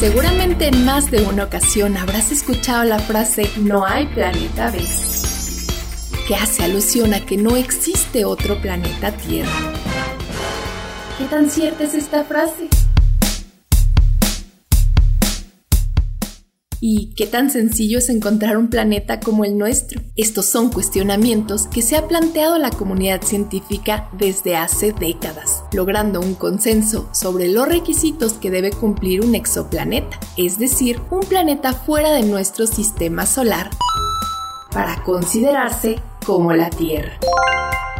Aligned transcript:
Seguramente 0.00 0.68
en 0.68 0.86
más 0.86 1.10
de 1.10 1.20
una 1.24 1.44
ocasión 1.44 1.98
habrás 1.98 2.32
escuchado 2.32 2.84
la 2.84 2.98
frase 2.98 3.50
no 3.58 3.84
hay 3.84 4.06
planeta 4.06 4.70
B, 4.70 4.82
que 6.26 6.34
hace 6.34 6.64
alusión 6.64 7.12
a 7.12 7.20
que 7.26 7.36
no 7.36 7.54
existe 7.54 8.24
otro 8.24 8.58
planeta 8.62 9.12
Tierra. 9.12 9.50
¿Qué 11.18 11.26
tan 11.26 11.50
cierta 11.50 11.84
es 11.84 11.92
esta 11.92 12.24
frase? 12.24 12.70
¿Y 16.82 17.12
qué 17.14 17.26
tan 17.26 17.50
sencillo 17.50 17.98
es 17.98 18.08
encontrar 18.08 18.56
un 18.56 18.70
planeta 18.70 19.20
como 19.20 19.44
el 19.44 19.58
nuestro? 19.58 20.00
Estos 20.16 20.46
son 20.46 20.70
cuestionamientos 20.70 21.66
que 21.66 21.82
se 21.82 21.94
ha 21.94 22.08
planteado 22.08 22.56
la 22.56 22.70
comunidad 22.70 23.20
científica 23.20 24.08
desde 24.16 24.56
hace 24.56 24.92
décadas, 24.92 25.62
logrando 25.74 26.20
un 26.20 26.34
consenso 26.34 27.10
sobre 27.12 27.48
los 27.48 27.68
requisitos 27.68 28.32
que 28.32 28.50
debe 28.50 28.70
cumplir 28.70 29.20
un 29.20 29.34
exoplaneta, 29.34 30.18
es 30.38 30.58
decir, 30.58 31.02
un 31.10 31.20
planeta 31.20 31.74
fuera 31.74 32.12
de 32.12 32.22
nuestro 32.22 32.66
sistema 32.66 33.26
solar, 33.26 33.68
para 34.72 35.02
considerarse 35.04 36.00
como 36.24 36.54
la 36.54 36.70
Tierra. 36.70 37.18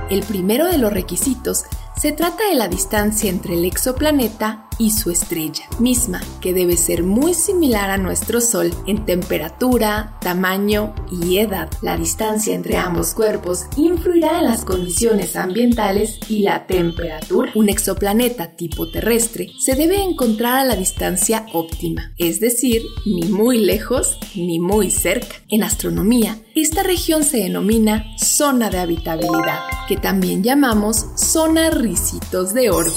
El 0.09 0.23
primero 0.23 0.67
de 0.67 0.79
los 0.79 0.91
requisitos 0.91 1.65
se 2.01 2.13
trata 2.13 2.49
de 2.49 2.55
la 2.55 2.69
distancia 2.69 3.29
entre 3.29 3.55
el 3.55 3.67
exoplaneta 3.67 4.70
y 4.81 4.91
su 4.91 5.11
estrella, 5.11 5.69
misma 5.79 6.21
que 6.41 6.55
debe 6.55 6.77
ser 6.77 7.05
muy 7.05 7.35
similar 7.35 7.91
a 7.91 7.99
nuestro 7.99 8.41
Sol 8.41 8.73
en 8.87 9.05
temperatura, 9.05 10.17
tamaño 10.23 10.95
y 11.13 11.37
edad. 11.37 11.71
La 11.83 11.97
distancia 11.99 12.55
entre 12.55 12.79
ambos 12.79 13.13
cuerpos 13.13 13.67
influirá 13.77 14.39
en 14.39 14.47
las 14.47 14.65
condiciones 14.65 15.37
ambientales 15.37 16.19
y 16.29 16.43
la 16.43 16.67
temperatura. 16.67 17.53
Un 17.55 17.69
exoplaneta 17.69 18.57
tipo 18.57 18.91
terrestre 18.91 19.51
se 19.59 19.75
debe 19.75 20.03
encontrar 20.03 20.61
a 20.61 20.65
la 20.65 20.77
distancia 20.77 21.45
óptima, 21.53 22.15
es 22.17 22.41
decir, 22.41 22.83
ni 23.05 23.29
muy 23.29 23.59
lejos 23.59 24.17
ni 24.35 24.59
muy 24.59 24.91
cerca. 24.91 25.37
En 25.51 25.63
astronomía, 25.63 26.39
esta 26.55 26.83
región 26.83 27.23
se 27.23 27.37
denomina 27.37 28.07
zona 28.19 28.71
de 28.71 28.79
habitabilidad, 28.79 29.61
que 29.87 29.99
también 29.99 30.43
llamamos 30.43 31.05
zona 31.17 31.69
ricitos 31.71 32.55
de 32.55 32.71
oro 32.71 32.93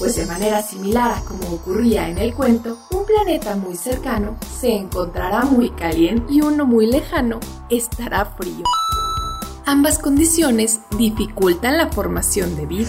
pues 0.00 0.16
de 0.16 0.24
manera 0.24 0.62
similar 0.62 1.12
a 1.12 1.20
como 1.20 1.46
ocurría 1.54 2.08
en 2.08 2.16
el 2.16 2.32
cuento, 2.32 2.78
un 2.90 3.04
planeta 3.04 3.54
muy 3.54 3.76
cercano 3.76 4.38
se 4.58 4.72
encontrará 4.72 5.44
muy 5.44 5.68
caliente 5.70 6.32
y 6.32 6.40
uno 6.40 6.64
muy 6.64 6.86
lejano 6.86 7.38
estará 7.68 8.24
frío. 8.24 8.64
Ambas 9.66 9.98
condiciones 9.98 10.80
dificultan 10.96 11.76
la 11.76 11.90
formación 11.90 12.56
de 12.56 12.64
vida. 12.64 12.88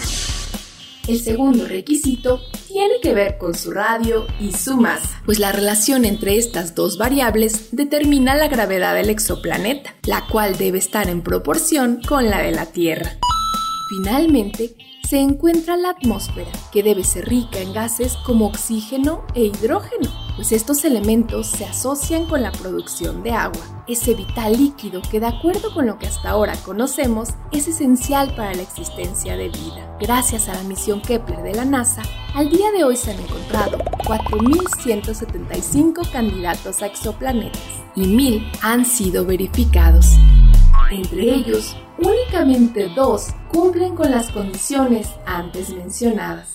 El 1.06 1.20
segundo 1.20 1.66
requisito 1.66 2.40
tiene 2.66 2.94
que 3.02 3.12
ver 3.12 3.36
con 3.36 3.54
su 3.54 3.72
radio 3.72 4.24
y 4.40 4.52
su 4.52 4.78
masa, 4.78 5.20
pues 5.26 5.38
la 5.38 5.52
relación 5.52 6.06
entre 6.06 6.38
estas 6.38 6.74
dos 6.74 6.96
variables 6.96 7.76
determina 7.76 8.34
la 8.36 8.48
gravedad 8.48 8.94
del 8.94 9.10
exoplaneta, 9.10 9.94
la 10.04 10.26
cual 10.28 10.56
debe 10.56 10.78
estar 10.78 11.10
en 11.10 11.20
proporción 11.20 12.00
con 12.08 12.30
la 12.30 12.40
de 12.40 12.52
la 12.52 12.66
Tierra. 12.66 13.18
Finalmente, 13.90 14.74
se 15.08 15.20
encuentra 15.20 15.76
la 15.76 15.90
atmósfera, 15.90 16.50
que 16.72 16.82
debe 16.82 17.04
ser 17.04 17.28
rica 17.28 17.60
en 17.60 17.72
gases 17.72 18.16
como 18.16 18.46
oxígeno 18.46 19.24
e 19.34 19.44
hidrógeno, 19.44 20.10
pues 20.36 20.52
estos 20.52 20.84
elementos 20.84 21.46
se 21.46 21.64
asocian 21.64 22.26
con 22.26 22.42
la 22.42 22.52
producción 22.52 23.22
de 23.22 23.32
agua, 23.32 23.84
ese 23.86 24.14
vital 24.14 24.56
líquido 24.56 25.02
que 25.02 25.20
de 25.20 25.26
acuerdo 25.26 25.74
con 25.74 25.86
lo 25.86 25.98
que 25.98 26.06
hasta 26.06 26.30
ahora 26.30 26.54
conocemos 26.64 27.30
es 27.50 27.68
esencial 27.68 28.34
para 28.34 28.54
la 28.54 28.62
existencia 28.62 29.36
de 29.36 29.48
vida. 29.48 29.96
Gracias 30.00 30.48
a 30.48 30.54
la 30.54 30.62
misión 30.62 31.02
Kepler 31.02 31.42
de 31.42 31.54
la 31.54 31.64
NASA, 31.64 32.02
al 32.34 32.48
día 32.48 32.70
de 32.72 32.84
hoy 32.84 32.96
se 32.96 33.10
han 33.10 33.20
encontrado 33.20 33.78
4.175 34.04 36.10
candidatos 36.10 36.82
a 36.82 36.86
exoplanetas 36.86 37.60
y 37.94 38.06
1.000 38.06 38.58
han 38.62 38.86
sido 38.86 39.26
verificados. 39.26 40.16
Entre 40.92 41.22
ellos, 41.22 41.74
únicamente 41.98 42.90
dos 42.94 43.28
cumplen 43.50 43.96
con 43.96 44.10
las 44.10 44.30
condiciones 44.30 45.08
antes 45.24 45.70
mencionadas. 45.70 46.54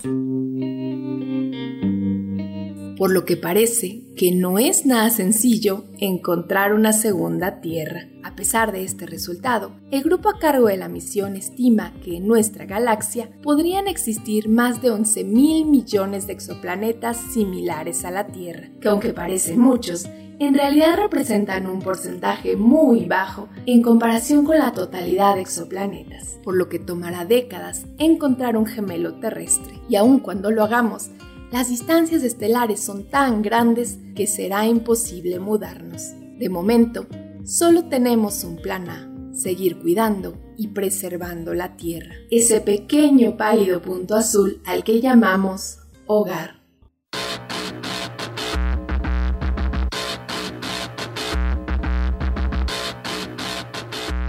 Por 2.98 3.12
lo 3.12 3.24
que 3.24 3.36
parece 3.36 4.02
que 4.16 4.32
no 4.32 4.58
es 4.58 4.84
nada 4.84 5.08
sencillo 5.10 5.84
encontrar 6.00 6.74
una 6.74 6.92
segunda 6.92 7.60
Tierra. 7.60 8.08
A 8.24 8.34
pesar 8.34 8.72
de 8.72 8.82
este 8.82 9.06
resultado, 9.06 9.70
el 9.92 10.02
grupo 10.02 10.28
a 10.28 10.40
cargo 10.40 10.66
de 10.66 10.76
la 10.76 10.88
misión 10.88 11.36
estima 11.36 11.94
que 12.02 12.16
en 12.16 12.26
nuestra 12.26 12.66
galaxia 12.66 13.30
podrían 13.40 13.86
existir 13.86 14.48
más 14.48 14.82
de 14.82 14.90
11 14.90 15.22
mil 15.22 15.66
millones 15.66 16.26
de 16.26 16.32
exoplanetas 16.32 17.18
similares 17.32 18.04
a 18.04 18.10
la 18.10 18.26
Tierra, 18.26 18.68
que 18.80 18.88
aunque 18.88 19.12
parecen 19.12 19.60
muchos, 19.60 20.08
en 20.40 20.54
realidad 20.54 20.96
representan 20.96 21.68
un 21.68 21.80
porcentaje 21.80 22.56
muy 22.56 23.06
bajo 23.06 23.48
en 23.66 23.80
comparación 23.80 24.44
con 24.44 24.58
la 24.58 24.72
totalidad 24.72 25.36
de 25.36 25.42
exoplanetas, 25.42 26.38
por 26.42 26.56
lo 26.56 26.68
que 26.68 26.80
tomará 26.80 27.24
décadas 27.24 27.86
encontrar 27.98 28.56
un 28.56 28.66
gemelo 28.66 29.14
terrestre. 29.20 29.80
Y 29.88 29.94
aun 29.94 30.18
cuando 30.18 30.50
lo 30.50 30.64
hagamos, 30.64 31.10
las 31.50 31.70
distancias 31.70 32.22
estelares 32.22 32.80
son 32.80 33.08
tan 33.08 33.40
grandes 33.40 33.98
que 34.14 34.26
será 34.26 34.66
imposible 34.66 35.38
mudarnos. 35.38 36.12
De 36.38 36.48
momento, 36.48 37.06
solo 37.44 37.84
tenemos 37.86 38.44
un 38.44 38.56
plan 38.56 38.90
A, 38.90 39.32
seguir 39.32 39.78
cuidando 39.78 40.36
y 40.58 40.68
preservando 40.68 41.54
la 41.54 41.76
Tierra, 41.76 42.14
ese 42.30 42.60
pequeño 42.60 43.36
pálido 43.36 43.80
punto 43.80 44.14
azul 44.14 44.60
al 44.66 44.84
que 44.84 45.00
llamamos 45.00 45.78
hogar. 46.06 46.58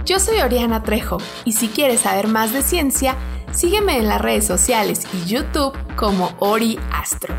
Yo 0.06 0.18
soy 0.18 0.40
Oriana 0.40 0.82
Trejo 0.82 1.18
y 1.44 1.52
si 1.52 1.68
quieres 1.68 2.00
saber 2.00 2.26
más 2.26 2.52
de 2.52 2.62
ciencia, 2.62 3.16
sígueme 3.52 3.98
en 3.98 4.08
las 4.08 4.20
redes 4.20 4.46
sociales 4.46 5.02
y 5.12 5.28
YouTube 5.28 5.76
como 5.96 6.32
Ori 6.38 6.78
Astro. 6.92 7.34